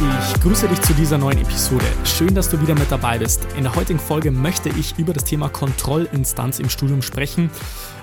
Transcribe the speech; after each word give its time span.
Ich 0.00 0.40
grüße 0.40 0.66
dich 0.66 0.80
zu 0.80 0.92
dieser 0.92 1.18
neuen 1.18 1.38
Episode. 1.38 1.84
Schön, 2.04 2.34
dass 2.34 2.50
du 2.50 2.60
wieder 2.60 2.74
mit 2.74 2.90
dabei 2.90 3.16
bist. 3.16 3.46
In 3.56 3.62
der 3.62 3.76
heutigen 3.76 4.00
Folge 4.00 4.32
möchte 4.32 4.68
ich 4.70 4.98
über 4.98 5.12
das 5.12 5.22
Thema 5.22 5.48
Kontrollinstanz 5.48 6.58
im 6.58 6.68
Studium 6.68 7.00
sprechen. 7.00 7.48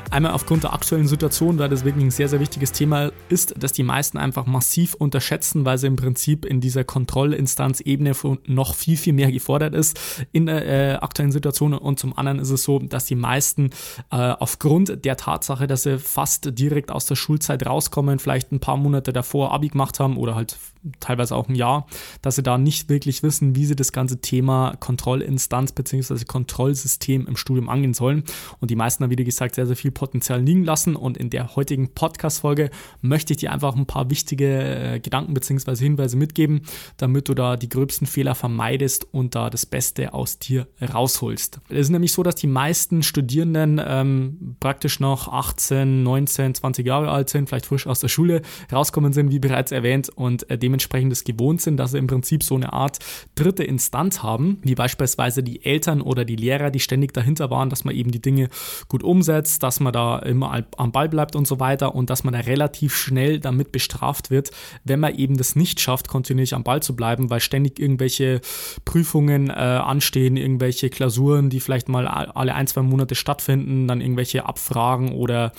Einmal 0.10 0.32
aufgrund 0.32 0.64
der 0.64 0.74
aktuellen 0.74 1.08
Situation, 1.08 1.60
weil 1.60 1.68
das 1.68 1.84
wirklich 1.84 2.06
ein 2.06 2.12
sehr, 2.12 2.30
sehr 2.30 2.40
wichtiges 2.40 2.72
Thema 2.72 3.12
ist, 3.28 3.62
dass 3.62 3.74
die 3.74 3.84
meisten 3.84 4.18
einfach 4.18 4.46
massiv 4.46 4.94
unterschätzen, 4.94 5.66
weil 5.66 5.78
sie 5.78 5.88
im 5.88 5.98
Prinzip 5.98 6.46
in 6.46 6.62
dieser 6.62 6.86
Kontrollinstanzebene 6.86 8.14
noch 8.48 8.74
viel, 8.74 8.96
viel 8.96 9.14
mehr 9.14 9.32
gefordert 9.32 9.74
ist 9.74 10.26
in 10.32 10.46
der 10.46 10.66
äh, 10.66 10.94
aktuellen 10.96 11.32
Situation. 11.34 11.74
Und 11.74 12.00
zum 12.00 12.18
anderen 12.18 12.40
ist 12.40 12.52
es 12.52 12.64
so, 12.64 12.80
dass 12.80 13.06
die 13.06 13.16
meisten 13.16 13.70
äh, 14.12 14.16
aufgrund 14.16 15.04
der 15.04 15.18
Tatsache, 15.18 15.68
dass 15.68 15.84
sie 15.84 16.00
fast 16.00 16.58
direkt 16.58 16.90
aus 16.90 17.06
der 17.06 17.16
Schulzeit 17.16 17.66
rauskommen, 17.66 18.20
vielleicht 18.20 18.54
ein 18.54 18.62
paar 18.62 18.78
Monate 18.78 19.12
davor 19.12 19.54
Abi 19.54 19.68
gemacht 19.68 20.00
haben 20.00 20.16
oder 20.16 20.36
halt 20.36 20.58
teilweise 21.00 21.36
auch 21.36 21.48
ein 21.48 21.56
Jahr, 21.56 21.88
dass 22.22 22.36
sie 22.36 22.44
da 22.44 22.58
nicht 22.58 22.90
wirklich 22.90 23.24
wissen, 23.24 23.56
wie 23.56 23.66
sie 23.66 23.76
das 23.76 23.92
ganze 23.92 24.22
Thema 24.22 24.76
Kontrollinstanz 24.80 25.72
bzw. 25.72 26.26
Kontrollsystem 26.26 27.28
im 27.28 27.36
Studium 27.36 27.70
angehen 27.70 27.94
sollen. 27.94 28.24
Und 28.60 28.72
die 28.72 28.76
meisten 28.76 29.04
haben, 29.04 29.12
wie 29.12 29.24
gesagt, 29.24 29.56
sehr, 29.56 29.68
sehr 29.68 29.76
viel 29.76 29.92
Potenzial 29.92 30.42
liegen 30.42 30.64
lassen. 30.64 30.96
Und 30.96 31.18
in 31.18 31.30
der 31.30 31.56
heutigen 31.56 31.94
Podcast-Folge 31.94 32.70
möchte 33.02 33.34
ich 33.34 33.38
dir 33.38 33.52
einfach 33.52 33.76
ein 33.76 33.86
paar 33.86 34.10
wichtige 34.10 34.96
äh, 34.96 35.00
Gedanken 35.00 35.34
bzw. 35.34 35.76
Hinweise 35.76 36.18
mitgeben, 36.18 36.62
damit 36.98 37.30
du 37.30 37.34
da 37.34 37.58
die 37.58 37.70
gröbsten 37.70 38.08
Fehler 38.08 38.36
vermeidest 38.36 39.08
und 39.12 39.36
da 39.36 39.50
das 39.50 39.66
Beste 39.66 40.14
aus 40.14 40.40
dir 40.40 40.68
rausholst. 40.82 41.60
Es 41.70 41.80
ist 41.80 41.90
nämlich 41.90 42.14
so, 42.14 42.24
dass 42.24 42.36
die 42.36 42.48
meisten 42.48 43.04
Studierenden 43.04 43.82
ähm, 43.84 44.56
praktisch 44.60 45.00
noch 45.00 45.28
18, 45.28 46.04
19, 46.04 46.56
20 46.56 46.86
Jahre 46.86 47.12
alt 47.12 47.30
sind, 47.30 47.50
vielleicht 47.50 47.66
frisch 47.66 47.88
aus 47.88 48.00
der 48.00 48.08
Schule 48.08 48.42
rauskommen 48.72 49.14
sind, 49.14 49.32
wie 49.32 49.40
bereits 49.40 49.72
erwähnt, 49.72 50.10
und 50.10 50.50
äh, 50.50 50.58
dementsprechend 50.72 51.26
gewohnt 51.26 51.62
sind, 51.62 51.78
dass 51.78 51.92
sie 51.92 52.00
im 52.00 52.08
Prinzip 52.08 52.44
so 52.44 52.56
eine 52.56 52.74
Art 52.74 52.98
dritte 53.36 53.64
Instanz 53.64 54.24
haben, 54.24 54.58
wie 54.64 54.76
beispielsweise 54.76 55.44
die 55.44 55.64
Eltern 55.64 56.02
oder 56.02 56.26
die 56.26 56.36
Lehrer, 56.36 56.72
die 56.72 56.80
ständig 56.80 57.14
dahinter 57.14 57.52
waren, 57.52 57.70
dass 57.70 57.84
man 57.84 57.96
eben 57.96 58.12
die 58.12 58.22
Dinge 58.22 58.50
gut 58.88 59.04
umsetzt, 59.04 59.62
dass 59.62 59.80
man 59.80 59.92
man 59.92 59.94
da 59.94 60.20
immer 60.20 60.64
am 60.78 60.92
Ball 60.92 61.10
bleibt 61.10 61.36
und 61.36 61.48
so 61.48 61.60
weiter 61.60 61.96
und 61.96 62.10
dass 62.10 62.24
man 62.24 62.34
da 62.34 62.40
relativ 62.40 62.96
schnell 62.96 63.40
damit 63.40 63.72
bestraft 63.72 64.32
wird, 64.32 64.52
wenn 64.84 65.00
man 65.00 65.16
eben 65.16 65.38
das 65.38 65.56
nicht 65.56 65.80
schafft, 65.80 66.08
kontinuierlich 66.08 66.54
am 66.54 66.64
Ball 66.64 66.82
zu 66.82 66.96
bleiben, 66.96 67.30
weil 67.30 67.40
ständig 67.40 67.80
irgendwelche 67.80 68.42
Prüfungen 68.86 69.50
äh, 69.50 69.54
anstehen, 69.54 70.38
irgendwelche 70.38 70.90
Klausuren, 70.90 71.50
die 71.50 71.60
vielleicht 71.60 71.90
mal 71.90 72.08
alle 72.08 72.56
ein, 72.56 72.68
zwei 72.68 72.82
Monate 72.82 73.16
stattfinden, 73.16 73.88
dann 73.88 74.02
irgendwelche 74.02 74.46
Abfragen 74.46 75.14
oder 75.14 75.52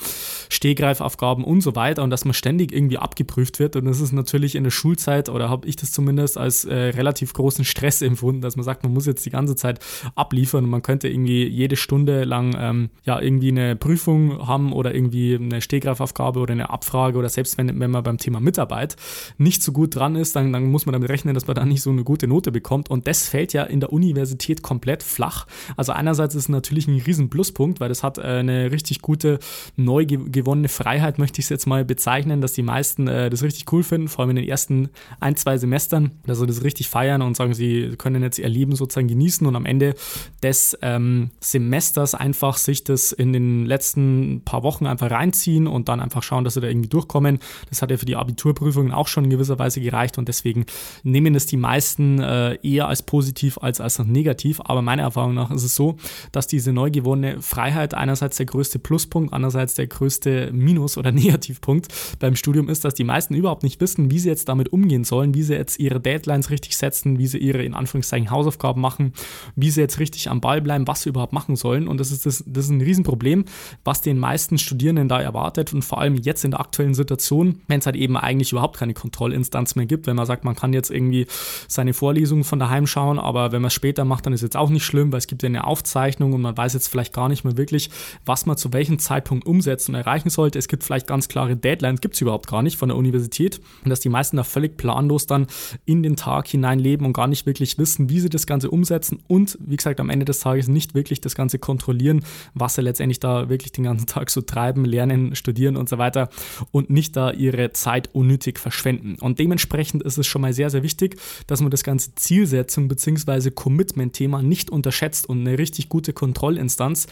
Stehgreifaufgaben 0.48 1.44
und 1.44 1.60
so 1.60 1.76
weiter 1.76 2.02
und 2.02 2.10
dass 2.10 2.24
man 2.24 2.34
ständig 2.34 2.72
irgendwie 2.72 2.98
abgeprüft 2.98 3.58
wird 3.58 3.76
und 3.76 3.84
das 3.84 4.00
ist 4.00 4.12
natürlich 4.12 4.54
in 4.54 4.64
der 4.64 4.70
Schulzeit 4.70 5.01
oder 5.08 5.48
habe 5.48 5.66
ich 5.66 5.76
das 5.76 5.92
zumindest 5.92 6.38
als 6.38 6.64
äh, 6.64 6.74
relativ 6.74 7.32
großen 7.32 7.64
Stress 7.64 8.02
empfunden, 8.02 8.40
dass 8.40 8.56
man 8.56 8.64
sagt, 8.64 8.82
man 8.82 8.92
muss 8.92 9.06
jetzt 9.06 9.24
die 9.24 9.30
ganze 9.30 9.56
Zeit 9.56 9.78
abliefern 10.14 10.64
und 10.64 10.70
man 10.70 10.82
könnte 10.82 11.08
irgendwie 11.08 11.46
jede 11.46 11.76
Stunde 11.76 12.24
lang 12.24 12.54
ähm, 12.58 12.90
ja 13.04 13.20
irgendwie 13.20 13.48
eine 13.48 13.76
Prüfung 13.76 13.92
Prüfung 13.92 14.46
haben 14.46 14.72
oder 14.72 14.94
irgendwie 14.94 15.34
eine 15.34 15.60
Stehgreifaufgabe 15.60 16.40
oder 16.40 16.52
eine 16.52 16.70
Abfrage 16.70 17.18
oder 17.18 17.28
selbst 17.28 17.58
wenn, 17.58 17.78
wenn 17.78 17.90
man 17.90 18.02
beim 18.02 18.18
Thema 18.18 18.40
Mitarbeit 18.40 18.96
nicht 19.38 19.62
so 19.62 19.72
gut 19.72 19.94
dran 19.94 20.16
ist, 20.16 20.34
dann, 20.34 20.52
dann 20.52 20.64
muss 20.64 20.86
man 20.86 20.92
damit 20.92 21.08
rechnen, 21.08 21.34
dass 21.34 21.46
man 21.46 21.56
da 21.56 21.64
nicht 21.64 21.82
so 21.82 21.90
eine 21.90 22.04
gute 22.04 22.26
Note 22.26 22.52
bekommt. 22.52 22.90
Und 22.90 23.06
das 23.06 23.28
fällt 23.28 23.52
ja 23.52 23.64
in 23.64 23.80
der 23.80 23.92
Universität 23.92 24.62
komplett 24.62 25.02
flach. 25.02 25.46
Also 25.76 25.92
einerseits 25.92 26.34
ist 26.34 26.44
es 26.44 26.48
natürlich 26.48 26.88
ein 26.88 27.00
riesen 27.00 27.30
Pluspunkt, 27.30 27.80
weil 27.80 27.88
das 27.88 28.02
hat 28.02 28.18
äh, 28.18 28.22
eine 28.22 28.72
richtig 28.72 29.02
gute, 29.02 29.38
neu 29.76 30.06
gewonnene 30.06 30.68
Freiheit, 30.68 31.18
möchte 31.18 31.40
ich 31.40 31.46
es 31.46 31.50
jetzt 31.50 31.66
mal 31.66 31.84
bezeichnen, 31.84 32.40
dass 32.40 32.54
die 32.54 32.62
meisten 32.62 33.08
äh, 33.08 33.30
das 33.30 33.42
richtig 33.42 33.70
cool 33.72 33.82
finden, 33.82 34.08
vor 34.08 34.20
allem 34.20 34.30
in 34.30 34.36
den 34.36 34.48
ersten 34.48 34.88
ein, 35.20 35.36
zwei 35.36 35.58
Semestern, 35.58 36.12
dass 36.26 36.38
sie 36.38 36.46
das 36.46 36.62
richtig 36.64 36.88
feiern 36.88 37.22
und 37.22 37.36
sagen, 37.36 37.54
sie 37.54 37.94
können 37.98 38.22
jetzt 38.22 38.38
ihr 38.38 38.48
Leben 38.48 38.74
sozusagen 38.74 39.08
genießen 39.08 39.46
und 39.46 39.56
am 39.56 39.66
Ende 39.66 39.94
des 40.42 40.76
ähm, 40.82 41.30
Semesters 41.40 42.14
einfach 42.14 42.56
sich 42.56 42.84
das 42.84 43.12
in 43.12 43.32
den 43.32 43.66
letzten 43.66 44.42
paar 44.44 44.62
Wochen 44.62 44.86
einfach 44.86 45.10
reinziehen 45.10 45.66
und 45.66 45.88
dann 45.88 46.00
einfach 46.00 46.22
schauen, 46.22 46.44
dass 46.44 46.54
sie 46.54 46.60
da 46.60 46.68
irgendwie 46.68 46.88
durchkommen. 46.88 47.38
Das 47.68 47.82
hat 47.82 47.90
ja 47.90 47.96
für 47.96 48.06
die 48.06 48.16
Abiturprüfungen 48.16 48.92
auch 48.92 49.08
schon 49.08 49.24
in 49.24 49.30
gewisser 49.30 49.58
Weise 49.58 49.80
gereicht 49.80 50.18
und 50.18 50.28
deswegen 50.28 50.66
nehmen 51.02 51.34
es 51.34 51.46
die 51.46 51.56
meisten 51.56 52.20
äh, 52.20 52.58
eher 52.62 52.88
als 52.88 53.02
positiv 53.02 53.58
als 53.58 53.80
als 53.80 53.98
negativ. 53.98 54.60
Aber 54.64 54.82
meiner 54.82 55.02
Erfahrung 55.02 55.34
nach 55.34 55.50
ist 55.50 55.64
es 55.64 55.74
so, 55.74 55.96
dass 56.32 56.46
diese 56.46 56.72
neu 56.72 56.90
gewonnene 56.90 57.40
Freiheit 57.40 57.94
einerseits 57.94 58.36
der 58.36 58.46
größte 58.46 58.78
Pluspunkt, 58.78 59.32
andererseits 59.32 59.74
der 59.74 59.86
größte 59.86 60.50
Minus- 60.52 60.98
oder 60.98 61.12
Negativpunkt 61.12 61.88
beim 62.18 62.36
Studium 62.36 62.68
ist, 62.68 62.84
dass 62.84 62.94
die 62.94 63.04
meisten 63.04 63.34
überhaupt 63.34 63.62
nicht 63.62 63.80
wissen, 63.80 64.10
wie 64.10 64.18
sie 64.18 64.28
jetzt 64.28 64.48
damit 64.48 64.72
umgehen 64.72 64.81
sollen, 65.04 65.34
wie 65.34 65.42
sie 65.42 65.54
jetzt 65.54 65.78
ihre 65.78 66.00
Deadlines 66.00 66.50
richtig 66.50 66.76
setzen, 66.76 67.18
wie 67.18 67.26
sie 67.26 67.38
ihre 67.38 67.62
in 67.62 67.74
Anführungszeichen 67.74 68.30
Hausaufgaben 68.30 68.80
machen, 68.80 69.12
wie 69.56 69.70
sie 69.70 69.80
jetzt 69.80 69.98
richtig 69.98 70.28
am 70.30 70.40
Ball 70.40 70.60
bleiben, 70.60 70.86
was 70.86 71.02
sie 71.02 71.10
überhaupt 71.10 71.32
machen 71.32 71.56
sollen. 71.56 71.88
Und 71.88 71.98
das 71.98 72.12
ist, 72.12 72.26
das, 72.26 72.44
das 72.46 72.66
ist 72.66 72.70
ein 72.70 72.80
Riesenproblem, 72.80 73.44
was 73.84 74.00
den 74.00 74.18
meisten 74.18 74.58
Studierenden 74.58 75.08
da 75.08 75.20
erwartet 75.20 75.72
und 75.72 75.82
vor 75.82 76.00
allem 76.00 76.16
jetzt 76.16 76.44
in 76.44 76.52
der 76.52 76.60
aktuellen 76.60 76.94
Situation, 76.94 77.60
wenn 77.68 77.80
es 77.80 77.86
halt 77.86 77.96
eben 77.96 78.16
eigentlich 78.16 78.52
überhaupt 78.52 78.76
keine 78.76 78.94
Kontrollinstanz 78.94 79.74
mehr 79.74 79.86
gibt, 79.86 80.06
wenn 80.06 80.16
man 80.16 80.26
sagt, 80.26 80.44
man 80.44 80.54
kann 80.54 80.72
jetzt 80.72 80.90
irgendwie 80.90 81.26
seine 81.68 81.94
Vorlesungen 81.94 82.44
von 82.44 82.58
daheim 82.58 82.86
schauen, 82.86 83.18
aber 83.18 83.52
wenn 83.52 83.62
man 83.62 83.68
es 83.68 83.74
später 83.74 84.04
macht, 84.04 84.26
dann 84.26 84.32
ist 84.32 84.42
jetzt 84.42 84.56
auch 84.56 84.70
nicht 84.70 84.84
schlimm, 84.84 85.12
weil 85.12 85.18
es 85.18 85.26
gibt 85.26 85.42
ja 85.42 85.48
eine 85.48 85.64
Aufzeichnung 85.66 86.32
und 86.32 86.40
man 86.40 86.56
weiß 86.56 86.74
jetzt 86.74 86.88
vielleicht 86.88 87.12
gar 87.12 87.28
nicht 87.28 87.44
mehr 87.44 87.56
wirklich, 87.56 87.90
was 88.24 88.46
man 88.46 88.56
zu 88.56 88.72
welchem 88.72 88.98
Zeitpunkt 88.98 89.46
umsetzen 89.46 89.94
und 89.94 90.00
erreichen 90.00 90.30
sollte. 90.30 90.58
Es 90.58 90.68
gibt 90.68 90.84
vielleicht 90.84 91.06
ganz 91.06 91.28
klare 91.28 91.56
Deadlines, 91.56 92.00
gibt 92.00 92.14
es 92.14 92.20
überhaupt 92.20 92.46
gar 92.46 92.62
nicht 92.62 92.76
von 92.76 92.88
der 92.88 92.96
Universität 92.96 93.60
und 93.84 93.90
dass 93.90 94.00
die 94.00 94.08
meisten 94.08 94.36
da 94.36 94.44
völlig 94.44 94.71
planlos 94.76 95.26
dann 95.26 95.46
in 95.84 96.02
den 96.02 96.16
Tag 96.16 96.48
hinein 96.48 96.78
leben 96.78 97.04
und 97.06 97.12
gar 97.12 97.26
nicht 97.26 97.46
wirklich 97.46 97.78
wissen, 97.78 98.08
wie 98.08 98.20
sie 98.20 98.28
das 98.28 98.46
Ganze 98.46 98.70
umsetzen 98.70 99.20
und 99.28 99.58
wie 99.60 99.76
gesagt 99.76 100.00
am 100.00 100.10
Ende 100.10 100.24
des 100.24 100.40
Tages 100.40 100.68
nicht 100.68 100.94
wirklich 100.94 101.20
das 101.20 101.34
Ganze 101.34 101.58
kontrollieren, 101.58 102.24
was 102.54 102.74
sie 102.74 102.82
letztendlich 102.82 103.20
da 103.20 103.48
wirklich 103.48 103.72
den 103.72 103.84
ganzen 103.84 104.06
Tag 104.06 104.30
so 104.30 104.40
treiben, 104.40 104.84
lernen, 104.84 105.34
studieren 105.34 105.76
und 105.76 105.88
so 105.88 105.98
weiter 105.98 106.28
und 106.70 106.90
nicht 106.90 107.16
da 107.16 107.30
ihre 107.30 107.72
Zeit 107.72 108.10
unnötig 108.12 108.58
verschwenden. 108.58 109.16
Und 109.20 109.38
dementsprechend 109.38 110.02
ist 110.02 110.18
es 110.18 110.26
schon 110.26 110.42
mal 110.42 110.52
sehr, 110.52 110.70
sehr 110.70 110.82
wichtig, 110.82 111.16
dass 111.46 111.60
man 111.60 111.70
das 111.70 111.82
ganze 111.82 112.14
Zielsetzung 112.14 112.88
bzw. 112.88 113.50
Commitment-Thema 113.50 114.42
nicht 114.42 114.70
unterschätzt 114.70 115.28
und 115.28 115.40
eine 115.40 115.58
richtig 115.58 115.88
gute 115.88 116.12
Kontrollinstanz 116.12 117.06